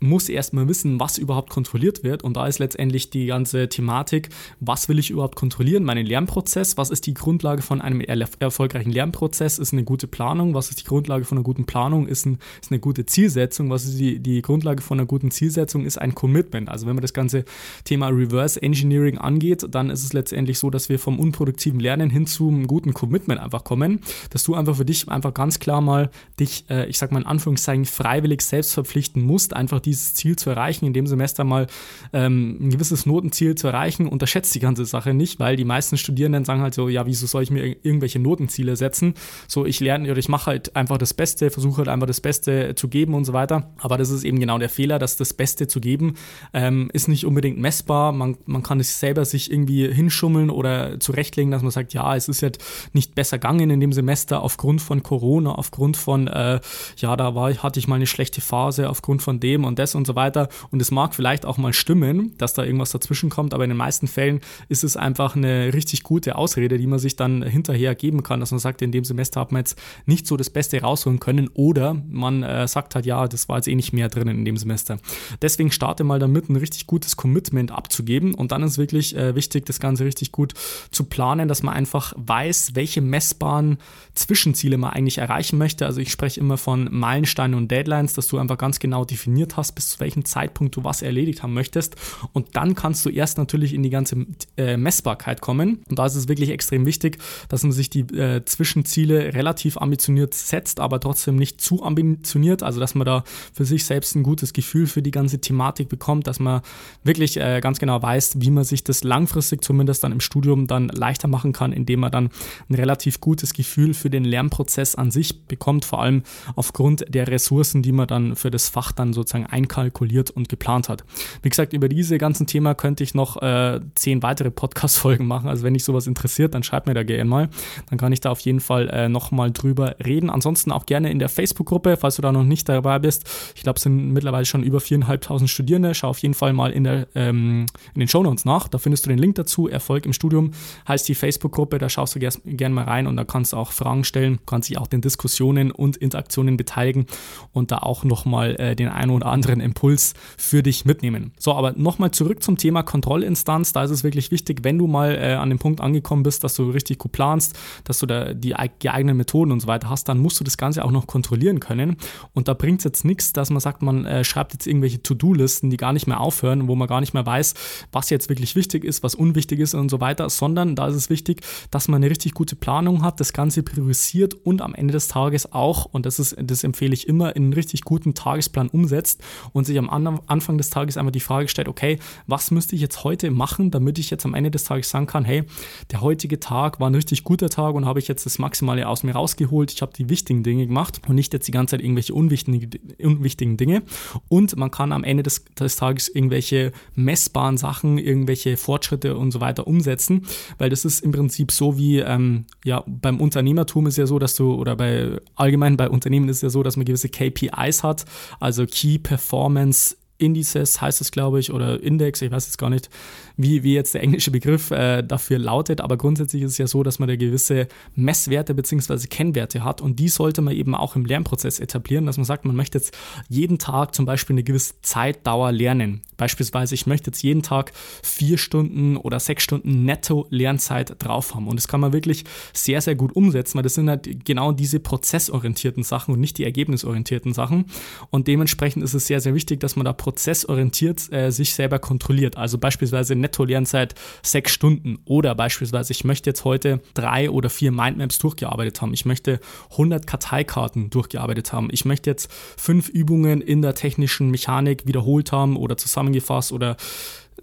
muss 0.00 0.28
erstmal 0.28 0.66
wissen, 0.66 0.98
was 0.98 1.18
überhaupt 1.18 1.50
kontrolliert 1.50 2.02
wird. 2.02 2.22
Und 2.22 2.34
da 2.36 2.46
ist 2.46 2.58
letztendlich 2.58 3.10
die 3.10 3.26
ganze 3.26 3.68
Thematik, 3.68 4.30
was 4.58 4.88
will 4.88 4.98
ich 4.98 5.10
überhaupt 5.10 5.36
kontrollieren? 5.36 5.84
Meinen 5.84 6.06
Lernprozess, 6.06 6.76
was 6.76 6.89
ist 6.90 7.06
die 7.06 7.14
Grundlage 7.14 7.62
von 7.62 7.80
einem 7.80 8.00
erfolgreichen 8.00 8.90
Lernprozess? 8.90 9.58
Ist 9.58 9.72
eine 9.72 9.84
gute 9.84 10.06
Planung? 10.06 10.54
Was 10.54 10.70
ist 10.70 10.80
die 10.80 10.84
Grundlage 10.84 11.24
von 11.24 11.38
einer 11.38 11.44
guten 11.44 11.66
Planung? 11.66 12.08
Ist, 12.08 12.26
ein, 12.26 12.38
ist 12.60 12.70
eine 12.70 12.80
gute 12.80 13.06
Zielsetzung? 13.06 13.70
Was 13.70 13.84
ist 13.84 13.98
die, 13.98 14.18
die 14.18 14.42
Grundlage 14.42 14.82
von 14.82 14.98
einer 14.98 15.06
guten 15.06 15.30
Zielsetzung? 15.30 15.84
Ist 15.84 16.00
ein 16.00 16.14
Commitment. 16.14 16.68
Also 16.68 16.86
wenn 16.86 16.94
man 16.94 17.02
das 17.02 17.12
ganze 17.12 17.44
Thema 17.84 18.08
Reverse 18.08 18.60
Engineering 18.62 19.18
angeht, 19.18 19.66
dann 19.70 19.90
ist 19.90 20.02
es 20.02 20.12
letztendlich 20.12 20.58
so, 20.58 20.70
dass 20.70 20.88
wir 20.88 20.98
vom 20.98 21.18
unproduktiven 21.18 21.78
Lernen 21.78 22.10
hin 22.10 22.26
zu 22.26 22.48
einem 22.48 22.66
guten 22.66 22.94
Commitment 22.94 23.40
einfach 23.40 23.64
kommen, 23.64 24.00
dass 24.30 24.44
du 24.44 24.54
einfach 24.54 24.76
für 24.76 24.84
dich 24.84 25.08
einfach 25.08 25.34
ganz 25.34 25.58
klar 25.58 25.80
mal 25.80 26.10
dich, 26.38 26.64
äh, 26.70 26.86
ich 26.86 26.98
sag 26.98 27.12
mal 27.12 27.20
in 27.20 27.26
Anführungszeichen, 27.26 27.84
freiwillig 27.84 28.40
selbst 28.40 28.72
verpflichten 28.72 29.22
musst, 29.22 29.54
einfach 29.54 29.80
die 29.80 29.90
dieses 29.90 30.14
Ziel 30.14 30.36
zu 30.36 30.50
erreichen, 30.50 30.86
in 30.86 30.92
dem 30.92 31.06
Semester 31.06 31.44
mal 31.44 31.66
ähm, 32.12 32.56
ein 32.60 32.70
gewisses 32.70 33.06
Notenziel 33.06 33.56
zu 33.56 33.66
erreichen, 33.66 34.06
unterschätzt 34.06 34.54
die 34.54 34.60
ganze 34.60 34.84
Sache 34.84 35.12
nicht, 35.14 35.40
weil 35.40 35.56
die 35.56 35.64
meisten 35.64 35.96
Studierenden 35.96 36.44
sagen 36.44 36.62
halt 36.62 36.74
so, 36.74 36.79
ja, 36.88 37.06
wieso 37.06 37.26
soll 37.26 37.42
ich 37.42 37.50
mir 37.50 37.64
irgendwelche 37.66 38.18
Notenziele 38.18 38.76
setzen? 38.76 39.14
So, 39.48 39.66
ich 39.66 39.80
lerne 39.80 40.10
oder 40.10 40.18
ich 40.18 40.28
mache 40.28 40.46
halt 40.46 40.76
einfach 40.76 40.98
das 40.98 41.14
Beste, 41.14 41.50
versuche 41.50 41.78
halt 41.78 41.88
einfach 41.88 42.06
das 42.06 42.20
Beste 42.20 42.74
zu 42.74 42.88
geben 42.88 43.14
und 43.14 43.24
so 43.24 43.32
weiter. 43.32 43.70
Aber 43.78 43.98
das 43.98 44.10
ist 44.10 44.24
eben 44.24 44.38
genau 44.38 44.58
der 44.58 44.68
Fehler, 44.68 44.98
dass 44.98 45.16
das 45.16 45.34
Beste 45.34 45.66
zu 45.66 45.80
geben 45.80 46.14
ähm, 46.52 46.90
ist 46.92 47.08
nicht 47.08 47.26
unbedingt 47.26 47.58
messbar. 47.58 48.12
Man, 48.12 48.36
man 48.46 48.62
kann 48.62 48.80
es 48.80 49.00
selber 49.00 49.24
sich 49.24 49.50
irgendwie 49.50 49.92
hinschummeln 49.92 50.50
oder 50.50 51.00
zurechtlegen, 51.00 51.50
dass 51.50 51.62
man 51.62 51.70
sagt, 51.70 51.94
ja, 51.94 52.16
es 52.16 52.28
ist 52.28 52.40
jetzt 52.40 52.62
nicht 52.92 53.14
besser 53.14 53.38
gegangen 53.38 53.70
in 53.70 53.80
dem 53.80 53.92
Semester 53.92 54.42
aufgrund 54.42 54.80
von 54.82 55.02
Corona, 55.02 55.52
aufgrund 55.52 55.96
von, 55.96 56.28
äh, 56.28 56.60
ja, 56.96 57.16
da 57.16 57.34
war, 57.34 57.52
hatte 57.62 57.78
ich 57.78 57.88
mal 57.88 57.96
eine 57.96 58.06
schlechte 58.06 58.40
Phase 58.40 58.88
aufgrund 58.88 59.22
von 59.22 59.40
dem 59.40 59.64
und 59.64 59.78
das 59.78 59.94
und 59.94 60.06
so 60.06 60.14
weiter. 60.14 60.48
Und 60.70 60.82
es 60.82 60.90
mag 60.90 61.14
vielleicht 61.14 61.44
auch 61.46 61.58
mal 61.58 61.72
stimmen, 61.72 62.34
dass 62.38 62.54
da 62.54 62.64
irgendwas 62.64 62.90
dazwischen 62.90 63.30
kommt, 63.30 63.54
aber 63.54 63.64
in 63.64 63.70
den 63.70 63.76
meisten 63.76 64.06
Fällen 64.06 64.40
ist 64.68 64.84
es 64.84 64.96
einfach 64.96 65.36
eine 65.36 65.72
richtig 65.72 66.02
gute 66.02 66.36
Ausrede, 66.36 66.69
die 66.78 66.86
man 66.86 66.98
sich 66.98 67.16
dann 67.16 67.42
hinterher 67.42 67.94
geben 67.94 68.22
kann, 68.22 68.40
dass 68.40 68.50
man 68.50 68.60
sagt, 68.60 68.82
in 68.82 68.92
dem 68.92 69.04
Semester 69.04 69.40
hat 69.40 69.52
man 69.52 69.60
jetzt 69.60 69.80
nicht 70.06 70.26
so 70.26 70.36
das 70.36 70.50
Beste 70.50 70.80
rausholen 70.80 71.20
können 71.20 71.48
oder 71.54 71.94
man 72.08 72.42
äh, 72.42 72.66
sagt 72.68 72.94
halt, 72.94 73.06
ja, 73.06 73.26
das 73.28 73.48
war 73.48 73.56
jetzt 73.56 73.68
eh 73.68 73.74
nicht 73.74 73.92
mehr 73.92 74.08
drin 74.08 74.28
in 74.28 74.44
dem 74.44 74.56
Semester. 74.56 74.98
Deswegen 75.42 75.70
starte 75.70 76.04
mal 76.04 76.18
damit, 76.18 76.48
ein 76.48 76.56
richtig 76.56 76.86
gutes 76.86 77.16
Commitment 77.16 77.70
abzugeben. 77.70 78.34
Und 78.34 78.52
dann 78.52 78.62
ist 78.62 78.78
wirklich 78.78 79.16
äh, 79.16 79.34
wichtig, 79.34 79.66
das 79.66 79.80
Ganze 79.80 80.04
richtig 80.04 80.32
gut 80.32 80.54
zu 80.90 81.04
planen, 81.04 81.48
dass 81.48 81.62
man 81.62 81.74
einfach 81.74 82.12
weiß, 82.16 82.74
welche 82.74 83.00
messbaren 83.00 83.78
Zwischenziele 84.14 84.78
man 84.78 84.90
eigentlich 84.90 85.18
erreichen 85.18 85.58
möchte. 85.58 85.86
Also 85.86 86.00
ich 86.00 86.10
spreche 86.10 86.40
immer 86.40 86.56
von 86.56 86.88
Meilensteinen 86.90 87.56
und 87.56 87.70
Deadlines, 87.70 88.14
dass 88.14 88.28
du 88.28 88.38
einfach 88.38 88.58
ganz 88.58 88.78
genau 88.78 89.04
definiert 89.04 89.56
hast, 89.56 89.72
bis 89.72 89.90
zu 89.90 90.00
welchem 90.00 90.24
Zeitpunkt 90.24 90.76
du 90.76 90.84
was 90.84 91.02
erledigt 91.02 91.42
haben 91.42 91.54
möchtest. 91.54 91.96
Und 92.32 92.56
dann 92.56 92.74
kannst 92.74 93.04
du 93.06 93.10
erst 93.10 93.38
natürlich 93.38 93.74
in 93.74 93.82
die 93.82 93.90
ganze 93.90 94.26
äh, 94.56 94.76
Messbarkeit 94.76 95.40
kommen. 95.40 95.82
Und 95.88 95.98
da 95.98 96.06
ist 96.06 96.14
es 96.14 96.28
wirklich 96.28 96.50
extrem 96.60 96.84
wichtig, 96.84 97.16
dass 97.48 97.62
man 97.62 97.72
sich 97.72 97.88
die 97.88 98.00
äh, 98.00 98.44
Zwischenziele 98.44 99.32
relativ 99.32 99.78
ambitioniert 99.78 100.34
setzt, 100.34 100.78
aber 100.78 101.00
trotzdem 101.00 101.36
nicht 101.36 101.60
zu 101.60 101.82
ambitioniert. 101.82 102.62
Also 102.62 102.80
dass 102.80 102.94
man 102.94 103.06
da 103.06 103.24
für 103.54 103.64
sich 103.64 103.86
selbst 103.86 104.14
ein 104.14 104.22
gutes 104.22 104.52
Gefühl 104.52 104.86
für 104.86 105.00
die 105.00 105.10
ganze 105.10 105.40
Thematik 105.40 105.88
bekommt, 105.88 106.26
dass 106.26 106.38
man 106.38 106.60
wirklich 107.02 107.38
äh, 107.38 107.60
ganz 107.60 107.78
genau 107.78 108.02
weiß, 108.02 108.40
wie 108.40 108.50
man 108.50 108.64
sich 108.64 108.84
das 108.84 109.04
langfristig 109.04 109.64
zumindest 109.64 110.04
dann 110.04 110.12
im 110.12 110.20
Studium 110.20 110.66
dann 110.66 110.88
leichter 110.88 111.28
machen 111.28 111.52
kann, 111.52 111.72
indem 111.72 112.00
man 112.00 112.12
dann 112.12 112.28
ein 112.68 112.74
relativ 112.74 113.20
gutes 113.20 113.54
Gefühl 113.54 113.94
für 113.94 114.10
den 114.10 114.24
Lernprozess 114.24 114.94
an 114.96 115.10
sich 115.10 115.46
bekommt, 115.46 115.86
vor 115.86 116.02
allem 116.02 116.24
aufgrund 116.56 117.06
der 117.08 117.28
Ressourcen, 117.28 117.82
die 117.82 117.92
man 117.92 118.06
dann 118.06 118.36
für 118.36 118.50
das 118.50 118.68
Fach 118.68 118.92
dann 118.92 119.14
sozusagen 119.14 119.46
einkalkuliert 119.46 120.30
und 120.30 120.50
geplant 120.50 120.90
hat. 120.90 121.04
Wie 121.42 121.48
gesagt, 121.48 121.72
über 121.72 121.88
diese 121.88 122.18
ganzen 122.18 122.46
Thema 122.46 122.74
könnte 122.74 123.02
ich 123.02 123.14
noch 123.14 123.40
äh, 123.40 123.80
zehn 123.94 124.22
weitere 124.22 124.50
Podcast-Folgen 124.50 125.26
machen. 125.26 125.48
Also 125.48 125.62
wenn 125.62 125.72
dich 125.74 125.84
sowas 125.84 126.06
interessiert, 126.06 126.49
dann 126.54 126.62
schreib 126.62 126.86
mir 126.86 126.94
da 126.94 127.02
gerne 127.02 127.24
mal. 127.24 127.48
Dann 127.88 127.98
kann 127.98 128.12
ich 128.12 128.20
da 128.20 128.30
auf 128.30 128.40
jeden 128.40 128.60
Fall 128.60 128.88
äh, 128.88 129.08
nochmal 129.08 129.50
drüber 129.50 129.96
reden. 130.04 130.30
Ansonsten 130.30 130.72
auch 130.72 130.86
gerne 130.86 131.10
in 131.10 131.18
der 131.18 131.28
Facebook-Gruppe, 131.28 131.96
falls 131.96 132.16
du 132.16 132.22
da 132.22 132.32
noch 132.32 132.44
nicht 132.44 132.68
dabei 132.68 132.98
bist. 132.98 133.28
Ich 133.54 133.62
glaube, 133.62 133.76
es 133.76 133.82
sind 133.82 134.12
mittlerweile 134.12 134.44
schon 134.44 134.62
über 134.62 134.80
viereinhalbtausend 134.80 135.50
Studierende. 135.50 135.94
Schau 135.94 136.08
auf 136.08 136.18
jeden 136.18 136.34
Fall 136.34 136.52
mal 136.52 136.72
in, 136.72 136.84
der, 136.84 137.08
ähm, 137.14 137.66
in 137.94 138.00
den 138.00 138.08
Shownotes 138.08 138.44
nach. 138.44 138.68
Da 138.68 138.78
findest 138.78 139.06
du 139.06 139.10
den 139.10 139.18
Link 139.18 139.36
dazu. 139.36 139.68
Erfolg 139.68 140.06
im 140.06 140.12
Studium 140.12 140.52
heißt 140.86 141.08
die 141.08 141.14
Facebook-Gruppe. 141.14 141.78
Da 141.78 141.88
schaust 141.88 142.14
du 142.14 142.18
gerne 142.18 142.74
mal 142.74 142.84
rein 142.84 143.06
und 143.06 143.16
da 143.16 143.24
kannst 143.24 143.52
du 143.52 143.56
auch 143.56 143.72
Fragen 143.72 144.04
stellen, 144.04 144.38
kannst 144.46 144.68
dich 144.68 144.78
auch 144.78 144.86
den 144.86 145.00
Diskussionen 145.00 145.70
und 145.70 145.96
Interaktionen 145.96 146.56
beteiligen 146.56 147.06
und 147.52 147.70
da 147.70 147.78
auch 147.78 148.04
nochmal 148.04 148.56
äh, 148.60 148.76
den 148.76 148.88
einen 148.88 149.10
oder 149.10 149.26
anderen 149.26 149.60
Impuls 149.60 150.14
für 150.36 150.62
dich 150.62 150.84
mitnehmen. 150.84 151.32
So, 151.38 151.54
aber 151.54 151.72
nochmal 151.72 152.10
zurück 152.10 152.42
zum 152.42 152.56
Thema 152.56 152.82
Kontrollinstanz. 152.82 153.72
Da 153.72 153.84
ist 153.84 153.90
es 153.90 154.04
wirklich 154.04 154.30
wichtig, 154.30 154.60
wenn 154.62 154.78
du 154.78 154.86
mal 154.86 155.16
äh, 155.16 155.34
an 155.34 155.48
dem 155.48 155.58
Punkt 155.58 155.80
angekommen 155.80 156.22
bist, 156.22 156.39
dass 156.44 156.54
du 156.54 156.70
richtig 156.70 156.98
gut 156.98 157.12
planst, 157.12 157.58
dass 157.84 157.98
du 157.98 158.06
da 158.06 158.34
die 158.34 158.54
geeigneten 158.78 159.16
Methoden 159.16 159.52
und 159.52 159.60
so 159.60 159.66
weiter 159.66 159.90
hast, 159.90 160.08
dann 160.08 160.18
musst 160.18 160.40
du 160.40 160.44
das 160.44 160.56
Ganze 160.56 160.84
auch 160.84 160.90
noch 160.90 161.06
kontrollieren 161.06 161.60
können. 161.60 161.96
Und 162.34 162.48
da 162.48 162.54
bringt 162.54 162.80
es 162.80 162.84
jetzt 162.84 163.04
nichts, 163.04 163.32
dass 163.32 163.50
man 163.50 163.60
sagt, 163.60 163.82
man 163.82 164.04
äh, 164.04 164.24
schreibt 164.24 164.52
jetzt 164.52 164.66
irgendwelche 164.66 165.02
To-Do-Listen, 165.02 165.70
die 165.70 165.76
gar 165.76 165.92
nicht 165.92 166.06
mehr 166.06 166.20
aufhören, 166.20 166.68
wo 166.68 166.74
man 166.74 166.88
gar 166.88 167.00
nicht 167.00 167.14
mehr 167.14 167.26
weiß, 167.26 167.54
was 167.92 168.10
jetzt 168.10 168.28
wirklich 168.28 168.56
wichtig 168.56 168.84
ist, 168.84 169.02
was 169.02 169.14
unwichtig 169.14 169.60
ist 169.60 169.74
und 169.74 169.90
so 169.90 170.00
weiter, 170.00 170.28
sondern 170.30 170.76
da 170.76 170.88
ist 170.88 170.96
es 170.96 171.10
wichtig, 171.10 171.42
dass 171.70 171.88
man 171.88 172.02
eine 172.02 172.10
richtig 172.10 172.34
gute 172.34 172.56
Planung 172.56 173.02
hat, 173.02 173.20
das 173.20 173.32
Ganze 173.32 173.62
priorisiert 173.62 174.34
und 174.34 174.62
am 174.62 174.74
Ende 174.74 174.92
des 174.92 175.08
Tages 175.08 175.52
auch, 175.52 175.86
und 175.86 176.06
das 176.06 176.18
ist, 176.18 176.36
das 176.40 176.64
empfehle 176.64 176.94
ich 176.94 177.08
immer, 177.08 177.34
in 177.36 177.44
einen 177.44 177.52
richtig 177.52 177.82
guten 177.82 178.14
Tagesplan 178.14 178.68
umsetzt 178.68 179.22
und 179.52 179.64
sich 179.64 179.78
am 179.78 179.90
Anfang 179.90 180.58
des 180.58 180.70
Tages 180.70 180.96
einmal 180.96 181.12
die 181.12 181.20
Frage 181.20 181.48
stellt, 181.48 181.68
okay, 181.68 181.98
was 182.26 182.50
müsste 182.50 182.74
ich 182.74 182.80
jetzt 182.80 183.04
heute 183.04 183.30
machen, 183.30 183.70
damit 183.70 183.98
ich 183.98 184.10
jetzt 184.10 184.24
am 184.24 184.34
Ende 184.34 184.50
des 184.50 184.64
Tages 184.64 184.90
sagen 184.90 185.06
kann, 185.06 185.24
hey, 185.24 185.44
der 185.90 186.00
heutige 186.30 186.40
Tag 186.40 186.78
war 186.78 186.88
ein 186.88 186.94
richtig 186.94 187.24
guter 187.24 187.48
Tag 187.48 187.74
und 187.74 187.86
habe 187.86 187.98
ich 187.98 188.06
jetzt 188.06 188.24
das 188.24 188.38
Maximale 188.38 188.86
aus 188.86 189.02
mir 189.02 189.12
rausgeholt, 189.12 189.72
ich 189.72 189.82
habe 189.82 189.92
die 189.92 190.08
wichtigen 190.08 190.44
Dinge 190.44 190.66
gemacht 190.66 191.00
und 191.08 191.16
nicht 191.16 191.32
jetzt 191.32 191.48
die 191.48 191.52
ganze 191.52 191.72
Zeit 191.72 191.82
irgendwelche 191.82 192.14
unwichtigen, 192.14 192.70
unwichtigen 193.02 193.56
Dinge. 193.56 193.82
Und 194.28 194.56
man 194.56 194.70
kann 194.70 194.92
am 194.92 195.02
Ende 195.02 195.24
des, 195.24 195.44
des 195.58 195.74
Tages 195.74 196.08
irgendwelche 196.08 196.70
messbaren 196.94 197.56
Sachen, 197.56 197.98
irgendwelche 197.98 198.56
Fortschritte 198.56 199.16
und 199.16 199.32
so 199.32 199.40
weiter 199.40 199.66
umsetzen, 199.66 200.26
weil 200.58 200.70
das 200.70 200.84
ist 200.84 201.00
im 201.00 201.10
Prinzip 201.10 201.50
so 201.50 201.76
wie, 201.76 201.98
ähm, 201.98 202.44
ja, 202.64 202.84
beim 202.86 203.20
Unternehmertum 203.20 203.88
ist 203.88 203.98
ja 203.98 204.06
so, 204.06 204.20
dass 204.20 204.36
du, 204.36 204.54
oder 204.54 204.76
bei 204.76 205.18
allgemein 205.34 205.76
bei 205.76 205.88
Unternehmen 205.88 206.28
ist 206.28 206.42
ja 206.42 206.50
so, 206.50 206.62
dass 206.62 206.76
man 206.76 206.84
gewisse 206.86 207.08
KPIs 207.08 207.82
hat, 207.82 208.04
also 208.38 208.66
Key 208.66 208.98
Performance 208.98 209.96
Indices 210.20 210.80
heißt 210.80 211.00
es, 211.00 211.10
glaube 211.10 211.40
ich, 211.40 211.52
oder 211.52 211.82
Index, 211.82 212.22
ich 212.22 212.30
weiß 212.30 212.46
jetzt 212.46 212.58
gar 212.58 212.70
nicht, 212.70 212.88
wie, 213.36 213.62
wie 213.62 213.74
jetzt 213.74 213.94
der 213.94 214.02
englische 214.02 214.30
Begriff 214.30 214.70
äh, 214.70 215.02
dafür 215.02 215.38
lautet, 215.38 215.80
aber 215.80 215.96
grundsätzlich 215.96 216.42
ist 216.42 216.52
es 216.52 216.58
ja 216.58 216.66
so, 216.66 216.82
dass 216.82 216.98
man 216.98 217.08
da 217.08 217.16
gewisse 217.16 217.68
Messwerte 217.94 218.54
bzw. 218.54 219.06
Kennwerte 219.08 219.64
hat 219.64 219.80
und 219.80 219.98
die 219.98 220.08
sollte 220.08 220.42
man 220.42 220.54
eben 220.54 220.74
auch 220.74 220.96
im 220.96 221.04
Lernprozess 221.04 221.60
etablieren, 221.60 222.06
dass 222.06 222.16
man 222.16 222.24
sagt, 222.24 222.44
man 222.44 222.56
möchte 222.56 222.78
jetzt 222.78 222.96
jeden 223.28 223.58
Tag 223.58 223.94
zum 223.94 224.04
Beispiel 224.04 224.34
eine 224.34 224.42
gewisse 224.42 224.74
Zeitdauer 224.82 225.52
lernen. 225.52 226.02
Beispielsweise, 226.16 226.74
ich 226.74 226.86
möchte 226.86 227.10
jetzt 227.10 227.22
jeden 227.22 227.42
Tag 227.42 227.72
vier 228.02 228.36
Stunden 228.36 228.96
oder 228.96 229.20
sechs 229.20 229.42
Stunden 229.42 229.84
netto 229.84 230.26
Lernzeit 230.28 231.02
drauf 231.02 231.34
haben 231.34 231.48
und 231.48 231.56
das 231.56 231.66
kann 231.66 231.80
man 231.80 231.92
wirklich 231.92 232.24
sehr, 232.52 232.80
sehr 232.82 232.94
gut 232.94 233.16
umsetzen, 233.16 233.56
weil 233.56 233.62
das 233.62 233.74
sind 233.74 233.88
halt 233.88 234.24
genau 234.24 234.52
diese 234.52 234.80
prozessorientierten 234.80 235.82
Sachen 235.82 236.12
und 236.12 236.20
nicht 236.20 236.36
die 236.36 236.44
ergebnisorientierten 236.44 237.32
Sachen 237.32 237.66
und 238.10 238.28
dementsprechend 238.28 238.84
ist 238.84 238.94
es 238.94 239.06
sehr, 239.06 239.20
sehr 239.20 239.34
wichtig, 239.34 239.60
dass 239.60 239.76
man 239.76 239.86
da 239.86 239.94
prozessorientiert 240.10 241.12
äh, 241.12 241.30
sich 241.30 241.54
selber 241.54 241.78
kontrolliert. 241.78 242.36
Also 242.36 242.58
beispielsweise 242.58 243.14
Netto-Lernzeit 243.14 243.94
sechs 244.22 244.52
Stunden 244.52 244.98
oder 245.04 245.36
beispielsweise 245.36 245.92
ich 245.92 246.02
möchte 246.02 246.30
jetzt 246.30 246.44
heute 246.44 246.80
drei 246.94 247.30
oder 247.30 247.48
vier 247.48 247.70
Mindmaps 247.70 248.18
durchgearbeitet 248.18 248.82
haben. 248.82 248.92
Ich 248.92 249.04
möchte 249.04 249.38
100 249.70 250.08
Karteikarten 250.08 250.90
durchgearbeitet 250.90 251.52
haben. 251.52 251.68
Ich 251.70 251.84
möchte 251.84 252.10
jetzt 252.10 252.28
fünf 252.32 252.88
Übungen 252.88 253.40
in 253.40 253.62
der 253.62 253.76
technischen 253.76 254.30
Mechanik 254.30 254.84
wiederholt 254.84 255.30
haben 255.30 255.56
oder 255.56 255.76
zusammengefasst 255.76 256.50
oder 256.50 256.76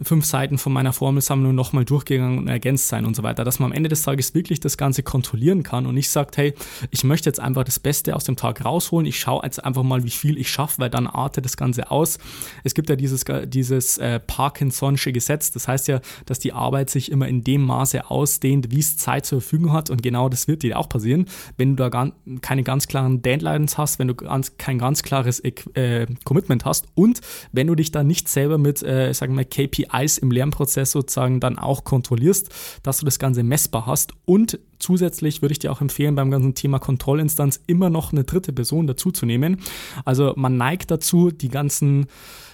fünf 0.02 0.26
Seiten 0.26 0.58
von 0.58 0.74
meiner 0.74 0.94
Formelsammlung 0.94 1.56
nochmal 1.56 1.86
durchgegangen 1.86 2.38
und 2.38 2.48
ergänzt 2.48 2.88
sein 2.88 3.06
und 3.06 3.16
so 3.16 3.24
weiter, 3.24 3.44
dass 3.44 3.60
man 3.60 3.72
am 3.72 3.76
Ende 3.76 3.90
des 3.90 4.04
Tages 4.04 4.34
wirklich 4.34 4.60
das 4.60 4.78
Ganze 4.78 5.04
kontrollieren 5.04 5.64
kann 5.64 5.86
und 5.86 5.96
nicht 5.96 6.10
sagt, 6.10 6.38
hey, 6.38 6.54
ich 6.92 7.04
möchte 7.04 7.30
jetzt 7.30 7.40
einfach 7.40 7.64
das 7.64 7.80
Beste 7.80 8.16
aus 8.16 8.24
dem 8.24 8.36
Tag 8.36 8.64
rausholen, 8.64 9.06
ich 9.06 9.20
schaue 9.20 9.42
jetzt 9.44 9.64
einfach 9.64 9.84
mal, 9.84 10.04
wie 10.04 10.10
viel 10.10 10.38
ich 10.38 10.50
schaffe, 10.50 10.80
weil 10.80 10.90
dann 10.90 11.08
artet 11.08 11.46
das 11.46 11.58
Ganze 11.58 11.92
aus. 11.92 12.20
Es 12.64 12.74
gibt 12.74 12.90
ja 12.90 12.96
dieses, 12.96 13.26
dieses 13.46 13.98
äh, 13.98 14.20
Parkinson'sche 14.26 15.12
Gesetz, 15.12 15.52
das 15.52 15.68
heißt 15.68 15.88
ja, 15.88 16.02
dass 16.26 16.40
die 16.40 16.54
Arbeit 16.54 16.90
sich 16.90 17.12
immer 17.12 17.28
in 17.28 17.44
dem 17.44 17.64
Maße 17.64 18.10
ausdehnt, 18.10 18.72
wie 18.72 18.80
es 18.80 18.98
Zeit 18.98 19.26
zur 19.26 19.42
Verfügung 19.42 19.74
hat 19.74 19.90
und 19.90 20.04
genau 20.04 20.30
das 20.30 20.48
wird 20.48 20.64
dir 20.64 20.78
auch 20.78 20.90
passieren, 20.90 21.26
wenn 21.58 21.76
du 21.76 21.84
da 21.84 21.90
gar, 21.90 22.12
keine 22.42 22.64
ganz 22.64 22.88
klaren 22.88 23.22
Deadlines 23.22 23.78
hast, 23.78 24.00
wenn 24.00 24.08
du 24.08 24.16
ganz, 24.16 24.58
kein 24.58 24.78
ganz 24.78 25.04
klares 25.04 25.40
äh, 25.40 26.06
Commitment 26.24 26.66
hast 26.66 26.88
und 26.96 27.22
wenn 27.52 27.68
du 27.68 27.76
dich 27.76 27.92
da 27.92 28.04
nicht 28.04 28.30
selber 28.30 28.58
mit, 28.58 28.84
äh, 28.84 29.14
sagen 29.14 29.36
wir, 29.36 29.46
KPI 29.46 29.87
KPIs 29.88 30.18
im 30.18 30.32
Lernprozess 30.32 30.92
sozusagen 30.92 31.40
dann 31.40 31.58
auch 31.58 31.84
kontrollierst, 31.84 32.50
dass 32.84 32.98
du 32.98 33.06
das 33.06 33.20
Ganze 33.20 33.44
messbar 33.44 33.86
hast. 33.86 34.14
Und 34.26 34.60
zusätzlich 34.80 35.42
würde 35.42 35.54
ich 35.54 35.60
dir 35.60 35.72
auch 35.72 35.82
empfehlen, 35.82 36.16
beim 36.16 36.32
ganzen 36.32 36.54
Thema 36.54 36.80
Kontrollinstanz 36.80 37.62
immer 37.68 37.90
noch 37.90 38.12
eine 38.12 38.24
dritte 38.24 38.54
Person 38.54 38.88
dazuzunehmen. 38.88 39.58
Also 40.06 40.34
man 40.36 40.58
neigt 40.58 40.92
dazu, 40.92 41.32
die 41.32 41.50
ganzen 41.50 42.08